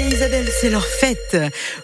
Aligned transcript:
Isabelle, 0.00 0.46
c'est 0.50 0.68
leur 0.68 0.84
fête. 0.84 1.36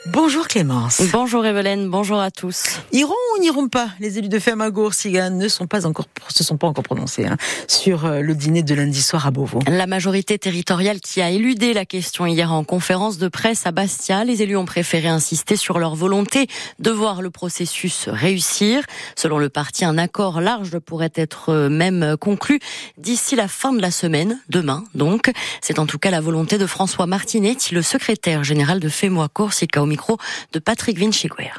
Bonjour 0.07 0.47
Clémence. 0.47 1.01
Bonjour 1.13 1.47
Evelyne, 1.47 1.89
bonjour 1.89 2.21
à 2.21 2.31
tous. 2.31 2.81
Iront 2.93 3.15
ou 3.35 3.41
n'iront 3.41 3.69
pas? 3.69 3.89
Les 4.01 4.19
élus 4.19 4.29
de 4.29 4.39
Fermagour, 4.39 4.93
Sigan 4.93 5.31
ne 5.31 5.49
sont 5.49 5.67
pas 5.67 5.87
encore, 5.87 6.07
se 6.29 6.45
sont 6.45 6.59
pas 6.59 6.67
encore 6.67 6.85
prononcés 6.85 7.25
hein, 7.25 7.39
sur 7.69 8.05
euh, 8.05 8.21
le 8.21 8.35
dîner 8.35 8.63
de 8.63 8.75
lundi 8.75 9.01
soir 9.01 9.27
à 9.27 9.31
Beauvau. 9.31 9.61
La 9.67 9.87
majorité 9.87 10.39
territoriale 10.39 11.01
qui 11.01 11.23
a 11.23 11.31
éludé 11.31 11.73
la 11.73 11.86
question 11.86 12.27
hier 12.27 12.53
en 12.53 12.64
conférence 12.64 13.17
de 13.17 13.29
presse 13.29 13.67
à 13.67 13.72
Bastia, 13.72 14.25
les 14.25 14.43
élus 14.43 14.57
ont 14.57 14.67
préféré 14.67 15.08
insister 15.08 15.57
sur 15.57 15.79
leur 15.79 15.94
volonté 15.94 16.49
de 16.81 16.91
voir 16.91 17.22
le 17.22 17.31
processus 17.31 18.08
réussir. 18.08 18.83
Selon 19.17 19.39
le 19.39 19.49
parti, 19.49 19.86
un 19.86 19.97
accord 19.97 20.43
large 20.43 20.79
pourrait 20.81 21.13
être 21.14 21.49
euh, 21.49 21.69
même 21.71 22.17
conclu 22.19 22.61
d'ici 22.99 23.36
la 23.36 23.49
fin 23.49 23.72
de 23.72 23.81
la 23.81 23.91
semaine, 23.91 24.39
demain 24.50 24.85
donc. 24.94 25.33
C'est 25.63 25.79
en 25.79 25.86
tout 25.86 25.99
cas 25.99 26.11
la 26.11 26.21
volonté 26.21 26.58
de 26.58 26.67
François 26.67 27.07
Martinetti, 27.07 27.75
le 27.75 27.81
secrétaire 27.81 28.02
général 28.43 28.81
de 28.81 28.89
FEMOA 28.89 29.29
Corsica 29.29 29.83
au 29.83 29.87
micro 29.87 30.19
de 30.53 30.59
Patrick 30.59 30.99
Vinciguer. 30.99 31.51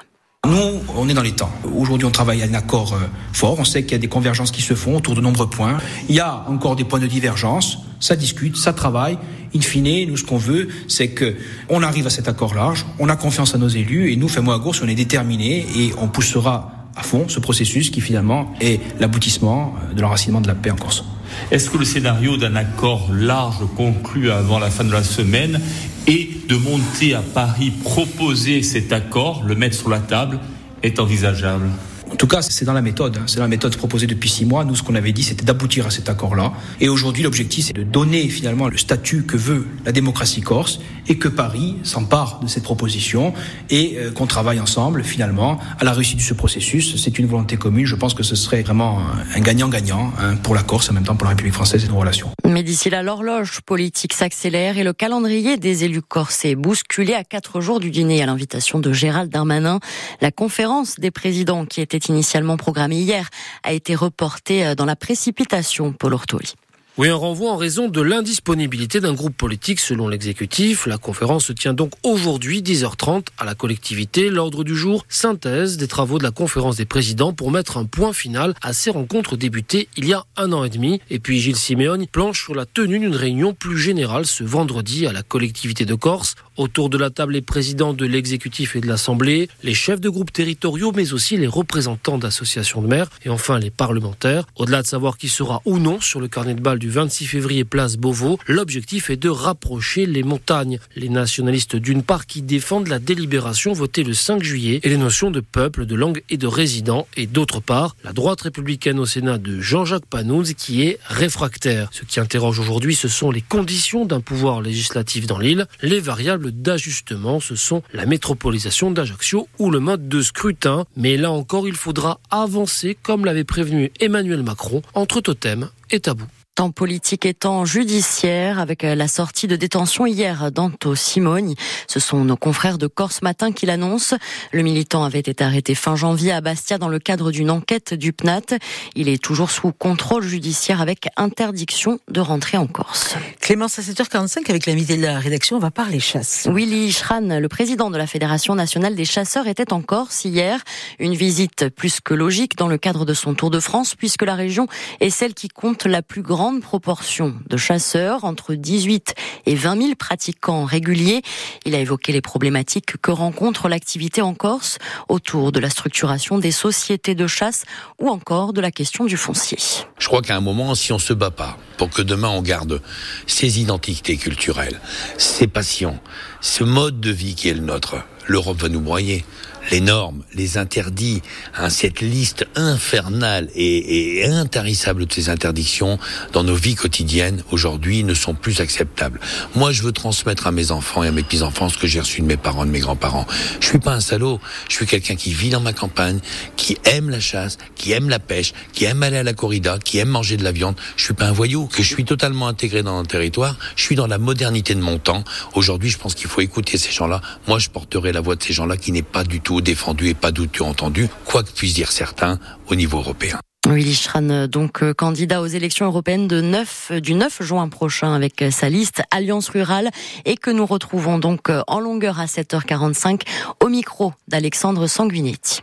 Nous, 0.46 0.82
on 0.98 1.08
est 1.08 1.14
dans 1.14 1.22
les 1.22 1.32
temps. 1.32 1.52
Aujourd'hui, 1.74 2.06
on 2.06 2.12
travaille 2.12 2.42
à 2.44 2.46
un 2.46 2.54
accord 2.54 2.94
euh, 2.94 3.08
fort. 3.32 3.58
On 3.60 3.64
sait 3.64 3.84
qu'il 3.84 3.94
y 3.94 3.96
a 3.96 4.00
des 4.00 4.10
convergences 4.10 4.52
qui 4.52 4.62
se 4.62 4.74
font 4.74 4.98
autour 4.98 5.16
de 5.16 5.22
nombreux 5.22 5.50
points. 5.50 5.78
Il 6.10 6.16
y 6.16 6.20
a 6.20 6.44
encore 6.50 6.76
des 6.76 6.84
points 6.84 7.00
de 7.00 7.08
divergence. 7.08 7.78
Ça 8.02 8.18
discute, 8.18 8.58
ça 8.58 8.74
travaille. 8.74 9.18
In 9.56 9.62
fine, 9.62 10.10
nous, 10.10 10.18
ce 10.18 10.26
qu'on 10.26 10.38
veut, 10.38 10.68
c'est 10.90 11.10
que 11.10 11.36
on 11.70 11.82
arrive 11.82 12.08
à 12.08 12.10
cet 12.10 12.27
accord 12.27 12.55
large. 12.55 12.85
On 13.00 13.07
a 13.07 13.16
confiance 13.16 13.55
à 13.55 13.57
nos 13.57 13.70
élus 13.70 14.12
et 14.12 14.18
nous, 14.18 14.28
FEMOA 14.28 14.60
Gours, 14.60 14.76
on 14.84 14.88
est 14.90 14.96
déterminés 14.96 15.66
et 15.78 15.94
on 15.98 16.10
poussera 16.10 16.72
à 16.96 17.04
fond 17.04 17.30
ce 17.30 17.40
processus 17.40 17.90
qui 17.90 18.02
finalement 18.02 18.54
est 18.60 18.82
l'aboutissement 19.00 19.76
de 19.96 20.02
l'enracinement 20.02 20.41
de 20.41 20.48
la 20.48 20.55
paix 20.55 20.72
en 20.72 20.76
Corse. 20.76 21.05
Est-ce 21.52 21.70
que 21.70 21.78
le 21.78 21.85
scénario 21.85 22.38
d'un 22.38 22.55
accord 22.55 23.10
large 23.12 23.66
conclu 23.76 24.30
avant 24.30 24.60
la 24.60 24.70
fin 24.70 24.84
de 24.84 24.91
la 24.91 25.04
semaine 25.04 25.62
et 26.07 26.29
de 26.48 26.55
monter 26.55 27.13
à 27.13 27.21
Paris, 27.21 27.71
proposer 27.84 28.62
cet 28.63 28.91
accord, 28.91 29.43
le 29.46 29.55
mettre 29.55 29.76
sur 29.76 29.90
la 29.90 29.99
table, 29.99 30.40
est 30.82 30.99
envisageable? 30.99 31.70
En 32.14 32.16
tout 32.16 32.28
cas, 32.28 32.44
c'est 32.44 32.64
dans 32.64 32.74
la 32.74 32.84
méthode. 32.84 33.18
Hein. 33.18 33.24
C'est 33.26 33.38
dans 33.38 33.44
la 33.44 33.50
méthode 33.50 33.76
proposée 33.76 34.06
depuis 34.06 34.30
six 34.30 34.46
mois. 34.46 34.64
Nous, 34.66 34.76
ce 34.76 34.84
qu'on 34.84 34.94
avait 34.94 35.14
dit, 35.14 35.24
c'était 35.24 35.46
d'aboutir 35.46 35.88
à 35.88 35.90
cet 35.90 36.10
accord-là. 36.10 36.54
Et 36.80 36.88
aujourd'hui, 36.88 37.24
l'objectif, 37.24 37.66
c'est 37.66 37.74
de 37.74 37.82
donner 37.82 38.30
finalement 38.30 38.68
le 38.68 38.78
statut 38.78 39.24
que 39.24 39.36
veut 39.36 39.66
la 39.84 39.92
démocratie 39.92 40.41
corse 40.41 40.80
et 41.08 41.18
que 41.18 41.28
Paris 41.28 41.78
s'empare 41.82 42.40
de 42.40 42.48
cette 42.48 42.64
proposition 42.64 43.34
et 43.72 43.96
euh, 43.98 44.12
qu'on 44.12 44.28
travaille 44.28 44.60
ensemble 44.60 45.04
finalement 45.04 45.60
à 45.80 45.84
la 45.84 45.91
réussite 45.91 46.18
de 46.18 46.22
ce 46.22 46.36
processus. 46.36 46.96
C'est 46.98 47.18
une 47.18 47.26
volonté 47.26 47.58
commune. 47.58 47.88
Je 47.88 47.96
pense 47.96 48.14
que 48.14 48.22
ce 48.22 48.36
serait 48.36 48.62
vraiment 48.62 49.02
un 49.36 49.40
gagnant-gagnant 49.40 50.14
hein, 50.20 50.36
pour 50.36 50.54
la 50.54 50.62
Corse, 50.62 50.91
en 50.91 50.94
même 50.94 51.04
temps 51.04 51.16
pour 51.16 51.26
la 51.26 51.32
République 51.32 51.56
française 51.56 51.84
et 51.84 51.88
nos 51.88 51.98
relations. 51.98 52.30
Mais 52.48 52.62
d'ici 52.62 52.91
là, 52.91 53.02
l'horloge 53.02 53.62
politique 53.66 54.14
s'accélère 54.14 54.78
et 54.78 54.84
le 54.84 54.94
calendrier 54.94 55.58
des 55.58 55.84
élus 55.84 56.04
corses 56.04 56.46
est 56.46 56.56
bousculé 56.56 57.16
à 57.16 57.24
quatre 57.24 57.60
jours 57.60 57.80
du 57.80 57.90
dîner 57.90 58.22
à 58.22 58.28
l'invitation 58.28 58.80
de 58.80 58.94
Gérald 58.94 59.32
Darmanin. 59.32 59.80
La 60.22 60.32
conférence 60.32 61.00
des 61.00 61.10
présidents 61.10 61.66
qui 61.66 61.82
était 61.82 62.02
initialement 62.09 62.57
programmée 62.57 62.99
hier 62.99 63.29
a 63.63 63.73
été 63.73 63.96
reportée 63.96 64.66
euh, 64.66 64.75
dans 64.75 64.85
la 64.85 64.96
précipitation, 64.96 65.94
Paul 65.94 66.13
Ortoli. 66.13 66.53
Oui, 67.00 67.09
un 67.09 67.16
renvoi 67.16 67.50
en 67.51 67.57
raison 67.57 67.90
de 67.90 68.01
l'indisponibilité 68.01 69.00
d'un 69.00 69.16
groupe 69.16 69.35
politique 69.35 69.79
selon 69.79 70.07
l'exécutif. 70.07 70.85
La 70.85 71.00
conférence 71.00 71.45
se 71.45 71.51
tient 71.51 71.73
donc 71.73 71.94
aujourd'hui, 72.03 72.62
10h30, 72.62 73.29
à 73.40 73.45
la 73.45 73.56
collectivité. 73.56 74.29
L'ordre 74.29 74.63
du 74.63 74.75
jour, 74.75 75.03
synthèse 75.09 75.78
des 75.78 75.88
travaux 75.88 76.19
de 76.19 76.23
la 76.23 76.29
conférence 76.29 76.75
des 76.75 76.85
présidents 76.85 77.33
pour 77.33 77.50
mettre 77.50 77.78
un 77.78 77.85
point 77.85 78.13
final 78.13 78.53
à 78.61 78.73
ces 78.73 78.91
rencontres 78.91 79.38
débutées 79.38 79.88
il 79.97 80.07
y 80.07 80.13
a 80.13 80.23
un 80.38 80.53
an 80.53 80.63
et 80.66 80.69
demi. 80.69 81.01
Et 81.09 81.17
puis 81.17 81.39
Gilles 81.39 81.55
Siméon 81.55 82.05
planche 82.11 82.44
sur 82.44 82.53
la 82.53 82.67
tenue 82.67 82.99
d'une 82.99 83.16
réunion 83.16 83.55
plus 83.55 83.79
générale 83.79 84.28
ce 84.28 84.44
vendredi 84.44 85.07
à 85.07 85.13
la 85.13 85.23
collectivité 85.23 85.85
de 85.85 85.95
Corse. 85.95 86.35
Autour 86.56 86.90
de 86.90 87.00
la 87.00 87.09
table, 87.09 87.34
les 87.34 87.41
présidents 87.41 87.94
de 87.94 88.06
l'exécutif 88.06 88.75
et 88.75 88.81
de 88.81 88.88
l'Assemblée, 88.88 89.50
les 89.64 89.74
chefs 89.74 90.00
de 90.00 90.09
groupes 90.09 90.31
territoriaux, 90.31 90.91
mais 90.96 91.12
aussi 91.12 91.36
les 91.36 91.47
représentants 91.47 92.19
d'associations 92.19 92.84
de 92.84 92.88
maires 92.88 93.09
et 93.25 93.30
enfin 93.30 93.58
les 93.58 93.72
parlementaires. 93.72 94.46
Au-delà 94.56 94.84
de 94.84 94.88
savoir 94.88 95.18
qui 95.18 95.30
sera 95.30 95.64
ou 95.66 95.80
non 95.80 96.00
sur 96.00 96.19
le 96.19 96.28
carnet 96.28 96.53
de 96.53 96.62
balles 96.62 96.78
du 96.78 96.91
26 96.91 97.25
février 97.25 97.64
place 97.64 97.97
Beauvau, 97.97 98.38
l'objectif 98.47 99.09
est 99.09 99.18
de 99.18 99.30
rapprocher 99.30 100.06
les 100.06 100.22
montagnes. 100.22 100.78
Les 100.96 101.09
nationalistes 101.09 101.75
d'une 101.75 102.03
part 102.03 102.28
qui 102.28 102.44
défendent 102.44 102.88
la 102.88 103.00
délibération 103.00 103.74
votée 103.74 104.03
le 104.03 104.14
5 104.14 104.44
juillet 104.44 104.80
et 104.84 104.90
les 104.90 104.97
notions 104.97 105.31
de 105.31 105.40
peuple, 105.40 105.88
de 105.88 105.96
langue 105.96 106.22
et 106.30 106.38
de 106.38 106.47
résident 106.47 107.08
et 107.18 107.25
d'autre 107.25 107.62
part 107.62 107.96
la 108.03 108.14
droite 108.14 108.41
républicaine 108.41 109.00
au 109.00 109.08
Sénat 109.08 109.40
de 109.40 109.59
Jean-Jacques 109.59 110.06
Panouz 110.06 110.53
qui 110.53 110.84
est 110.84 111.00
réfractaire. 111.06 111.90
Ce 111.91 112.03
qui 112.03 112.20
interroge 112.20 112.59
aujourd'hui 112.59 112.94
ce 112.94 113.08
sont 113.08 113.31
les 113.31 113.41
conditions 113.41 114.06
d'un 114.06 114.22
pouvoir 114.22 114.62
législatif 114.62 115.25
dans 115.25 115.40
l'île, 115.40 115.68
les 115.81 116.00
variables 116.00 116.42
d'ajustement 116.51 117.39
ce 117.39 117.55
sont 117.55 117.83
la 117.93 118.05
métropolisation 118.05 118.91
d'Ajaccio 118.91 119.47
ou 119.59 119.71
le 119.71 119.79
mode 119.79 120.07
de 120.07 120.21
scrutin, 120.21 120.85
mais 120.95 121.17
là 121.17 121.31
encore 121.31 121.67
il 121.67 121.75
faudra 121.75 122.19
avancer 122.29 122.97
comme 123.01 123.25
l'avait 123.25 123.43
prévenu 123.43 123.91
Emmanuel 123.99 124.43
Macron 124.43 124.81
entre 124.93 125.21
totem 125.21 125.69
et 125.91 125.99
tabou 125.99 126.25
temps 126.56 126.72
politique 126.72 127.25
et 127.25 127.34
temps 127.34 127.66
judiciaire 127.66 128.59
avec 128.59 128.84
euh, 128.84 128.94
la 128.94 129.08
sortie 129.08 129.47
de 129.47 129.56
détention 129.56 130.06
hier 130.06 130.52
d'Anto 130.52 130.94
Simoni. 130.94 131.56
Ce 131.88 132.00
sont 132.00 132.24
nos 132.24 132.38
confrères 132.38 132.78
de 132.78 132.86
Corse 132.86 133.24
Matin 133.24 133.52
qui 133.52 133.66
l'annoncent. 133.66 134.16
Le 134.52 134.62
militant 134.62 135.03
avait 135.03 135.19
été 135.19 135.44
arrêté 135.44 135.74
fin 135.74 135.96
janvier 135.96 136.31
à 136.31 136.41
Bastia 136.41 136.78
dans 136.78 136.90
le 136.90 137.00
cadre 137.00 137.31
d'une 137.31 137.50
enquête 137.50 137.96
du 137.96 138.14
PNAT. 138.14 138.58
Il 138.96 139.09
est 139.09 139.22
toujours 139.22 139.50
sous 139.50 139.72
contrôle 139.72 140.24
judiciaire 140.24 140.80
avec 140.80 141.08
interdiction 141.18 142.00
de 142.09 142.19
rentrer 142.19 142.58
en 142.58 142.68
Corse. 142.68 143.16
Clémence, 143.40 143.80
à 143.80 143.81
7h45, 143.81 144.50
avec 144.50 144.68
l'invité 144.68 144.97
de 144.97 145.02
la 145.02 145.18
rédaction, 145.18 145.58
on 145.58 145.59
va 145.59 145.72
parler 145.72 146.00
chasse. 146.00 146.47
Willy 146.52 146.91
Schran, 146.91 147.40
le 147.40 147.47
président 147.47 147.90
de 147.90 147.97
la 147.97 148.06
Fédération 148.06 148.53
nationale 148.53 148.96
des 148.96 149.06
chasseurs, 149.06 149.47
était 149.47 149.74
en 149.74 149.81
Corse 149.81 150.25
hier. 150.25 150.62
Une 151.00 151.16
visite 151.16 151.70
plus 151.70 152.00
que 152.00 152.14
logique 152.14 152.58
dans 152.58 152.68
le 152.68 152.78
cadre 152.78 153.06
de 153.06 153.14
son 153.14 153.34
Tour 153.34 153.50
de 153.50 153.59
France 153.59 153.96
puisque 153.96 154.24
la 154.24 154.35
région 154.35 154.68
est 155.00 155.09
celle 155.09 155.34
qui 155.34 155.47
compte 155.47 155.85
la 155.85 156.03
plus 156.03 156.22
grande 156.22 156.42
grande 156.43 156.61
proportion 156.61 157.35
de 157.49 157.55
chasseurs, 157.55 158.25
entre 158.25 158.53
18 158.53 159.15
et 159.45 159.55
20 159.55 159.81
000 159.81 159.95
pratiquants 159.95 160.65
réguliers. 160.65 161.21
Il 161.63 161.73
a 161.73 161.79
évoqué 161.79 162.11
les 162.11 162.19
problématiques 162.19 162.97
que 163.01 163.11
rencontre 163.11 163.69
l'activité 163.69 164.21
en 164.21 164.33
Corse 164.33 164.77
autour 165.07 165.53
de 165.53 165.61
la 165.61 165.69
structuration 165.69 166.39
des 166.39 166.51
sociétés 166.51 167.15
de 167.15 167.27
chasse 167.27 167.63
ou 167.97 168.09
encore 168.09 168.51
de 168.51 168.59
la 168.59 168.71
question 168.71 169.05
du 169.05 169.15
foncier. 169.15 169.57
Je 169.97 170.07
crois 170.09 170.21
qu'à 170.21 170.35
un 170.35 170.41
moment, 170.41 170.75
si 170.75 170.91
on 170.91 170.99
se 170.99 171.13
bat 171.13 171.31
pas 171.31 171.57
pour 171.77 171.89
que 171.89 172.01
demain 172.01 172.27
on 172.27 172.41
garde 172.41 172.81
ses 173.25 173.61
identités 173.61 174.17
culturelles, 174.17 174.81
ses 175.17 175.47
passions, 175.47 175.97
ce 176.41 176.65
mode 176.65 176.99
de 176.99 177.11
vie 177.11 177.35
qui 177.35 177.47
est 177.47 177.53
le 177.53 177.61
nôtre, 177.61 178.03
l'Europe 178.27 178.57
va 178.57 178.67
nous 178.67 178.81
broyer 178.81 179.23
les 179.72 179.81
normes, 179.81 180.24
les 180.34 180.57
interdits, 180.57 181.22
hein, 181.56 181.69
cette 181.69 182.01
liste 182.01 182.46
infernale 182.56 183.50
et, 183.56 184.19
et, 184.19 184.25
intarissable 184.25 185.06
de 185.06 185.13
ces 185.13 185.29
interdictions 185.29 186.00
dans 186.31 186.44
nos 186.44 186.56
vies 186.56 186.75
quotidiennes 186.75 187.44
aujourd'hui 187.51 188.03
ne 188.03 188.13
sont 188.13 188.34
plus 188.34 188.59
acceptables. 188.59 189.19
Moi, 189.56 189.72
je 189.72 189.84
veux 189.84 189.91
transmettre 189.91 190.47
à 190.47 190.52
mes 190.52 190.72
enfants 190.72 191.03
et 191.03 191.07
à 191.07 191.12
mes 191.12 191.23
petits-enfants 191.23 191.69
ce 191.69 191.78
que 191.78 191.88
j'ai 191.88 192.00
reçu 192.00 192.22
de 192.22 192.25
mes 192.25 192.38
parents, 192.38 192.66
de 192.66 192.72
mes 192.72 192.79
grands-parents. 192.79 193.25
Je 193.59 193.68
suis 193.68 193.79
pas 193.79 193.94
un 193.94 194.00
salaud. 194.00 194.40
Je 194.69 194.75
suis 194.75 194.85
quelqu'un 194.85 195.16
qui 195.16 195.34
vit 195.34 195.50
dans 195.50 195.59
ma 195.59 195.73
campagne, 195.73 196.19
qui 196.57 196.78
aime 196.85 197.09
la 197.09 197.19
chasse, 197.19 197.57
qui 197.75 197.91
aime 197.91 198.09
la 198.09 198.19
pêche, 198.19 198.53
qui 198.73 198.85
aime 198.85 199.03
aller 199.03 199.18
à 199.18 199.23
la 199.23 199.34
corrida, 199.34 199.78
qui 199.79 199.97
aime 199.97 200.09
manger 200.09 200.38
de 200.38 200.44
la 200.44 200.52
viande. 200.52 200.75
Je 200.96 201.06
suis 201.06 201.13
pas 201.13 201.28
un 201.28 201.31
voyou. 201.31 201.68
Que 201.68 201.84
je 201.84 201.88
suis 201.88 202.06
totalement 202.06 202.47
intégré 202.47 202.84
dans 202.84 202.97
un 202.97 203.06
territoire. 203.06 203.57
Je 203.75 203.84
suis 203.84 203.96
dans 203.96 204.07
la 204.07 204.18
modernité 204.18 204.76
de 204.76 204.82
mon 204.82 204.97
temps. 204.97 205.23
Aujourd'hui, 205.53 205.90
je 205.90 205.97
pense 205.97 206.16
qu'il 206.16 206.28
faut 206.28 206.41
écouter 206.41 206.78
ces 206.78 206.91
gens-là. 206.91 207.22
Moi, 207.47 207.59
je 207.59 207.70
porterai 207.70 208.11
la 208.11 208.22
voix 208.22 208.35
de 208.35 208.43
ces 208.43 208.53
gens-là 208.53 208.78
qui 208.78 208.91
n'est 208.91 209.02
pas 209.02 209.23
du 209.23 209.41
tout 209.41 209.53
défendu 209.61 210.09
et 210.09 210.14
pas 210.14 210.32
douteux 210.32 210.64
entendu, 210.64 211.08
quoi 211.26 211.44
que 211.44 211.52
puissent 211.52 211.76
dire 211.76 211.91
certains 211.91 212.40
au 212.67 212.76
niveau 212.76 212.97
européen. 212.97 213.40
Willy 213.66 213.96
Schran, 213.96 214.47
donc 214.47 214.84
euh, 214.84 214.94
candidat 214.94 215.41
aux 215.41 215.47
élections 215.47 215.85
européennes 215.85 216.28
9, 216.28 216.91
du 217.02 217.14
9 217.14 217.41
juin 217.44 217.70
prochain 217.70 218.14
avec 218.14 218.41
euh, 218.41 218.52
sa 218.52 218.67
liste 218.67 219.03
Alliance 219.09 219.47
Rurale 219.47 219.90
et 220.26 220.35
que 220.35 220.52
nous 220.52 220.66
retrouvons 220.66 221.17
donc 221.17 221.50
euh, 221.50 221.61
en 221.67 221.79
longueur 221.79 222.20
à 222.20 222.26
7h45 222.26 223.22
au 223.61 223.70
micro 223.70 224.11
d'Alexandre 224.28 224.88
Sanguinetti. 224.88 225.61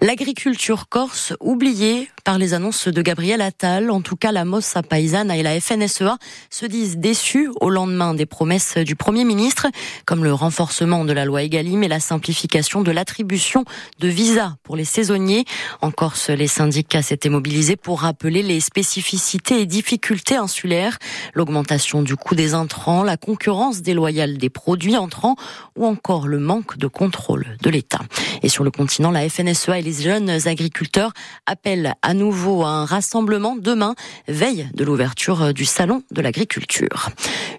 L'agriculture 0.00 0.88
corse 0.88 1.32
oubliée 1.40 2.08
par 2.24 2.38
les 2.38 2.54
annonces 2.54 2.88
de 2.88 3.02
Gabriel 3.02 3.40
Attal. 3.40 3.90
En 3.90 4.00
tout 4.00 4.14
cas, 4.14 4.32
la 4.32 4.44
Mossa 4.44 4.82
Paisana 4.82 5.36
et 5.36 5.42
la 5.42 5.58
FNSEA 5.60 6.18
se 6.50 6.66
disent 6.66 6.98
déçus 6.98 7.50
au 7.60 7.70
lendemain 7.70 8.14
des 8.14 8.26
promesses 8.26 8.76
du 8.76 8.96
Premier 8.96 9.24
ministre, 9.24 9.66
comme 10.04 10.24
le 10.24 10.32
renforcement 10.32 11.04
de 11.04 11.12
la 11.12 11.24
loi 11.24 11.42
Egalim 11.42 11.82
et 11.82 11.88
la 11.88 12.00
simplification 12.00 12.82
de 12.82 12.90
l'attribution 12.90 13.64
de 13.98 14.08
visas 14.08 14.54
pour 14.62 14.76
les 14.76 14.84
saisonniers. 14.84 15.46
En 15.80 15.90
Corse, 15.90 16.30
les 16.30 16.46
syndicats 16.46 17.02
s'étaient 17.02 17.28
mobilisés 17.28 17.76
pour 17.76 18.02
rappeler 18.02 18.42
les 18.42 18.60
spécificités 18.60 19.60
et 19.60 19.66
difficultés 19.66 20.36
insulaires, 20.36 20.98
l'augmentation 21.34 22.02
du 22.02 22.14
coût 22.14 22.34
des 22.34 22.54
intrants, 22.54 23.02
la 23.02 23.16
concurrence 23.16 23.82
déloyale 23.82 24.38
des 24.38 24.50
produits 24.50 24.96
entrants 24.96 25.36
ou 25.76 25.86
encore 25.86 26.28
le 26.28 26.38
manque 26.38 26.78
de 26.78 26.86
contrôle 26.86 27.56
de 27.62 27.70
l'État. 27.70 28.00
Et 28.42 28.48
sur 28.48 28.64
le 28.64 28.70
continent, 28.70 29.10
la 29.10 29.28
FNSEA 29.28 29.47
et 29.48 29.82
les 29.82 29.92
jeunes 29.92 30.30
agriculteurs 30.46 31.12
appellent 31.46 31.94
à 32.02 32.12
nouveau 32.12 32.64
à 32.64 32.68
un 32.68 32.84
rassemblement 32.84 33.56
demain, 33.56 33.94
veille 34.26 34.68
de 34.74 34.84
l'ouverture 34.84 35.54
du 35.54 35.64
salon 35.64 36.02
de 36.10 36.20
l'agriculture. 36.20 37.08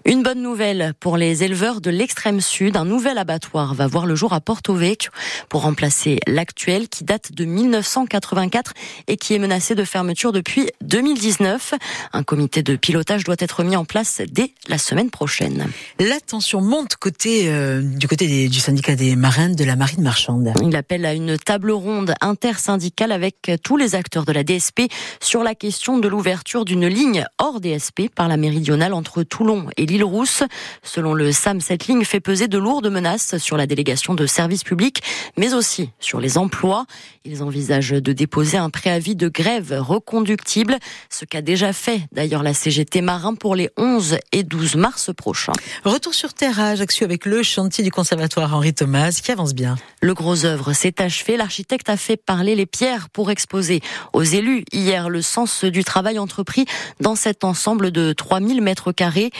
Une 0.06 0.22
bonne 0.22 0.40
nouvelle 0.40 0.94
pour 0.98 1.18
les 1.18 1.44
éleveurs 1.44 1.82
de 1.82 1.90
l'extrême 1.90 2.40
sud, 2.40 2.78
un 2.78 2.86
nouvel 2.86 3.18
abattoir 3.18 3.74
va 3.74 3.86
voir 3.86 4.06
le 4.06 4.14
jour 4.14 4.32
à 4.32 4.40
Porto 4.40 4.74
Vecchio 4.74 5.12
pour 5.50 5.62
remplacer 5.62 6.18
l'actuel 6.26 6.88
qui 6.88 7.04
date 7.04 7.32
de 7.32 7.44
1984 7.44 8.72
et 9.08 9.18
qui 9.18 9.34
est 9.34 9.38
menacé 9.38 9.74
de 9.74 9.84
fermeture 9.84 10.32
depuis 10.32 10.70
2019. 10.80 11.74
Un 12.14 12.22
comité 12.22 12.62
de 12.62 12.76
pilotage 12.76 13.24
doit 13.24 13.36
être 13.38 13.62
mis 13.62 13.76
en 13.76 13.84
place 13.84 14.22
dès 14.30 14.54
la 14.68 14.78
semaine 14.78 15.10
prochaine. 15.10 15.68
La 15.98 16.18
tension 16.18 16.62
monte 16.62 16.96
côté, 16.96 17.48
euh, 17.48 17.82
du 17.82 18.08
côté 18.08 18.48
du 18.48 18.58
syndicat 18.58 18.96
des 18.96 19.16
marins 19.16 19.50
de 19.50 19.64
la 19.64 19.76
marine 19.76 20.02
marchande. 20.02 20.54
Il 20.62 20.76
appelle 20.76 21.04
à 21.04 21.12
une 21.12 21.36
table 21.36 21.72
ronde 21.72 22.14
intersyndicale 22.22 23.12
avec 23.12 23.52
tous 23.62 23.76
les 23.76 23.94
acteurs 23.94 24.24
de 24.24 24.32
la 24.32 24.44
DSP 24.44 24.90
sur 25.20 25.42
la 25.42 25.54
question 25.54 25.98
de 25.98 26.08
l'ouverture 26.08 26.64
d'une 26.64 26.86
ligne 26.86 27.26
hors 27.38 27.60
DSP 27.60 28.08
par 28.14 28.28
la 28.28 28.38
méridionale 28.38 28.94
entre 28.94 29.22
Toulon 29.24 29.66
et 29.76 29.89
l'île 29.90 30.04
Rousse. 30.04 30.44
Selon 30.82 31.14
le 31.14 31.32
SAM, 31.32 31.60
cette 31.60 31.86
ligne 31.86 32.04
fait 32.04 32.20
peser 32.20 32.48
de 32.48 32.58
lourdes 32.58 32.88
menaces 32.88 33.36
sur 33.38 33.56
la 33.56 33.66
délégation 33.66 34.14
de 34.14 34.24
services 34.26 34.62
publics, 34.62 35.02
mais 35.36 35.52
aussi 35.52 35.90
sur 35.98 36.20
les 36.20 36.38
emplois. 36.38 36.86
Ils 37.24 37.42
envisagent 37.42 37.90
de 37.90 38.12
déposer 38.12 38.56
un 38.56 38.70
préavis 38.70 39.16
de 39.16 39.28
grève 39.28 39.76
reconductible, 39.78 40.78
ce 41.10 41.24
qu'a 41.24 41.42
déjà 41.42 41.72
fait 41.72 42.02
d'ailleurs 42.12 42.42
la 42.42 42.54
CGT 42.54 43.02
Marin 43.02 43.34
pour 43.34 43.56
les 43.56 43.70
11 43.76 44.18
et 44.32 44.42
12 44.42 44.76
mars 44.76 45.10
prochains. 45.14 45.52
Retour 45.84 46.14
sur 46.14 46.34
terre 46.34 46.60
à 46.60 46.68
Ajaccio 46.68 47.04
avec 47.04 47.26
le 47.26 47.42
chantier 47.42 47.82
du 47.82 47.90
conservatoire 47.90 48.54
Henri 48.54 48.72
Thomas 48.72 49.20
qui 49.22 49.32
avance 49.32 49.54
bien. 49.54 49.76
Le 50.00 50.14
gros 50.14 50.44
œuvre 50.44 50.72
s'est 50.72 51.02
achevé. 51.02 51.36
L'architecte 51.36 51.88
a 51.88 51.96
fait 51.96 52.16
parler 52.16 52.54
les 52.54 52.66
pierres 52.66 53.10
pour 53.10 53.30
exposer 53.30 53.80
aux 54.12 54.22
élus 54.22 54.64
hier 54.72 55.08
le 55.08 55.20
sens 55.20 55.64
du 55.64 55.82
travail 55.82 56.18
entrepris 56.18 56.64
dans 57.00 57.16
cet 57.16 57.44
ensemble 57.44 57.90
de 57.90 58.12
3000 58.12 58.62
mètres 58.62 58.92
carrés. 58.92 59.30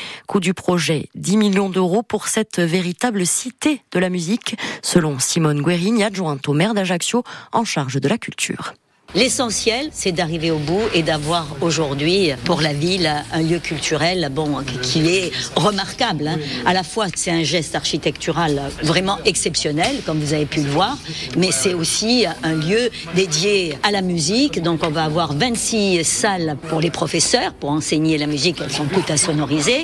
Du 0.41 0.55
projet 0.55 1.11
10 1.17 1.37
millions 1.37 1.69
d'euros 1.69 2.03
pour 2.03 2.27
cette 2.27 2.61
véritable 2.61 3.27
cité 3.27 3.83
de 3.93 3.99
la 3.99 4.09
musique, 4.09 4.57
selon 4.81 5.19
Simone 5.19 5.61
Guérini, 5.61 6.03
adjointe 6.03 6.49
au 6.49 6.55
maire 6.55 6.73
d'Ajaccio 6.73 7.25
en 7.53 7.67
charge 7.67 8.01
de 8.01 8.09
la 8.09 8.17
culture. 8.17 8.73
L'essentiel, 9.17 9.89
c'est 9.93 10.12
d'arriver 10.12 10.53
au 10.53 10.59
bout 10.59 10.83
et 10.95 11.03
d'avoir 11.03 11.49
aujourd'hui 11.62 12.31
pour 12.45 12.61
la 12.61 12.73
ville 12.73 13.11
un 13.33 13.43
lieu 13.43 13.59
culturel 13.59 14.29
bon, 14.31 14.59
qui 14.83 15.09
est 15.09 15.33
remarquable. 15.57 16.29
Hein. 16.29 16.39
À 16.65 16.73
la 16.73 16.85
fois, 16.85 17.07
c'est 17.17 17.33
un 17.33 17.43
geste 17.43 17.75
architectural 17.75 18.71
vraiment 18.85 19.19
exceptionnel, 19.25 19.97
comme 20.07 20.21
vous 20.21 20.33
avez 20.33 20.47
pu 20.47 20.61
le 20.61 20.71
voir, 20.71 20.97
mais 21.37 21.51
c'est 21.51 21.75
aussi 21.75 22.25
un 22.45 22.55
lieu 22.55 22.89
dédié 23.17 23.77
à 23.83 23.91
la 23.91 24.01
musique. 24.01 24.62
Donc, 24.62 24.85
on 24.85 24.91
va 24.91 25.05
avoir 25.05 25.33
26 25.33 26.05
salles 26.05 26.57
pour 26.69 26.81
les 26.81 26.91
professeurs 26.91 27.53
pour 27.55 27.71
enseigner 27.71 28.17
la 28.17 28.29
musique. 28.29 28.59
Elles 28.62 28.71
sont 28.71 28.87
toutes 28.87 29.11
à 29.11 29.17
sonoriser. 29.17 29.83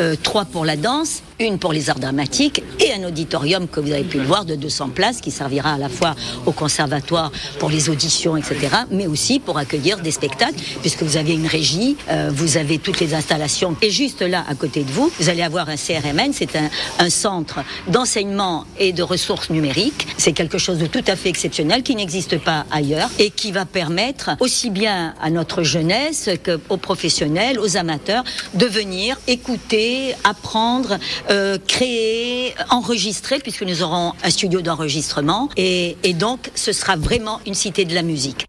Euh, 0.00 0.16
trois 0.20 0.46
pour 0.46 0.64
la 0.64 0.76
danse, 0.76 1.22
une 1.38 1.60
pour 1.60 1.72
les 1.72 1.90
arts 1.90 2.00
dramatiques 2.00 2.64
et 2.80 2.92
un 2.92 3.06
auditorium 3.06 3.68
que 3.68 3.78
vous 3.78 3.92
avez 3.92 4.02
pu 4.02 4.18
le 4.18 4.24
voir 4.24 4.44
de 4.44 4.56
200 4.56 4.88
places 4.88 5.20
qui 5.20 5.30
servira 5.30 5.74
à 5.74 5.78
la 5.78 5.88
fois 5.88 6.16
au 6.44 6.50
conservatoire 6.50 7.30
pour 7.60 7.70
les 7.70 7.88
auditions, 7.88 8.36
etc 8.36 8.63
mais 8.90 9.06
aussi 9.06 9.38
pour 9.38 9.58
accueillir 9.58 9.98
des 9.98 10.10
spectacles, 10.10 10.60
puisque 10.80 11.02
vous 11.02 11.16
avez 11.16 11.34
une 11.34 11.46
régie, 11.46 11.96
euh, 12.08 12.30
vous 12.32 12.56
avez 12.56 12.78
toutes 12.78 13.00
les 13.00 13.14
installations. 13.14 13.76
Et 13.82 13.90
juste 13.90 14.22
là, 14.22 14.44
à 14.48 14.54
côté 14.54 14.82
de 14.82 14.90
vous, 14.90 15.10
vous 15.18 15.28
allez 15.28 15.42
avoir 15.42 15.68
un 15.68 15.76
CRMN, 15.76 16.32
c'est 16.32 16.56
un, 16.56 16.70
un 16.98 17.10
centre 17.10 17.60
d'enseignement 17.88 18.64
et 18.78 18.92
de 18.92 19.02
ressources 19.02 19.50
numériques. 19.50 20.06
C'est 20.18 20.32
quelque 20.32 20.58
chose 20.58 20.78
de 20.78 20.86
tout 20.86 21.04
à 21.06 21.16
fait 21.16 21.28
exceptionnel 21.28 21.82
qui 21.82 21.94
n'existe 21.94 22.38
pas 22.38 22.66
ailleurs 22.70 23.10
et 23.18 23.30
qui 23.30 23.52
va 23.52 23.64
permettre 23.64 24.30
aussi 24.40 24.70
bien 24.70 25.14
à 25.20 25.30
notre 25.30 25.62
jeunesse 25.62 26.30
qu'aux 26.44 26.76
professionnels, 26.76 27.58
aux 27.58 27.76
amateurs, 27.76 28.24
de 28.54 28.66
venir 28.66 29.18
écouter, 29.26 30.14
apprendre, 30.24 30.98
euh, 31.30 31.58
créer, 31.66 32.54
enregistrer, 32.70 33.38
puisque 33.38 33.62
nous 33.62 33.82
aurons 33.82 34.12
un 34.22 34.30
studio 34.30 34.60
d'enregistrement. 34.60 35.48
Et, 35.56 35.96
et 36.02 36.14
donc, 36.14 36.50
ce 36.54 36.72
sera 36.72 36.96
vraiment 36.96 37.40
une 37.46 37.54
cité 37.54 37.84
de 37.84 37.94
la 37.94 38.02
musique. 38.02 38.46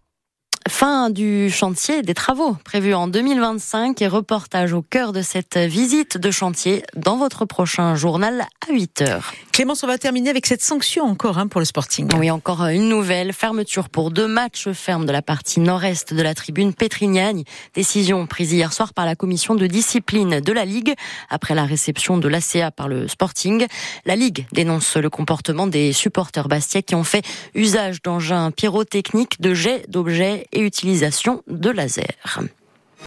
Fin 0.68 1.10
du 1.10 1.48
chantier 1.48 2.02
des 2.02 2.14
travaux 2.14 2.56
prévus 2.64 2.92
en 2.92 3.06
2025 3.06 4.02
et 4.02 4.08
reportage 4.08 4.72
au 4.72 4.82
cœur 4.82 5.12
de 5.12 5.22
cette 5.22 5.56
visite 5.56 6.18
de 6.18 6.30
chantier 6.32 6.82
dans 6.96 7.16
votre 7.16 7.44
prochain 7.44 7.94
journal 7.94 8.44
à 8.68 8.72
8 8.72 9.02
heures. 9.02 9.32
Clémence, 9.52 9.84
on 9.84 9.86
va 9.86 9.96
terminer 9.96 10.28
avec 10.28 10.44
cette 10.44 10.62
sanction 10.62 11.04
encore 11.04 11.38
hein, 11.38 11.46
pour 11.46 11.60
le 11.60 11.64
Sporting. 11.64 12.10
Oui, 12.18 12.30
encore 12.30 12.66
une 12.66 12.88
nouvelle 12.88 13.32
fermeture 13.32 13.88
pour 13.88 14.10
deux 14.10 14.26
matchs 14.26 14.68
fermes 14.72 15.06
de 15.06 15.12
la 15.12 15.22
partie 15.22 15.60
nord-est 15.60 16.12
de 16.12 16.22
la 16.22 16.34
tribune 16.34 16.74
Pétrignane. 16.74 17.44
Décision 17.74 18.26
prise 18.26 18.52
hier 18.52 18.72
soir 18.72 18.92
par 18.92 19.06
la 19.06 19.14
commission 19.14 19.54
de 19.54 19.66
discipline 19.66 20.40
de 20.40 20.52
la 20.52 20.64
Ligue 20.64 20.94
après 21.30 21.54
la 21.54 21.64
réception 21.64 22.18
de 22.18 22.28
l'ACA 22.28 22.72
par 22.72 22.88
le 22.88 23.06
Sporting. 23.06 23.66
La 24.04 24.16
Ligue 24.16 24.46
dénonce 24.52 24.96
le 24.96 25.10
comportement 25.10 25.68
des 25.68 25.92
supporters 25.92 26.48
bastiais 26.48 26.82
qui 26.82 26.96
ont 26.96 27.04
fait 27.04 27.24
usage 27.54 28.02
d'engins 28.02 28.50
pyrotechniques, 28.50 29.40
de 29.40 29.54
jets 29.54 29.84
d'objets 29.88 30.46
et 30.56 30.60
utilisation 30.60 31.42
de 31.46 31.70
laser. 31.70 32.40